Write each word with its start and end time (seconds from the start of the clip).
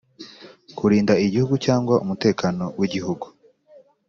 kurinda 0.77 1.13
igihugu 1.25 1.55
cyangwa 1.65 1.95
umutekano 2.03 2.65
w’igihugu 2.79 3.25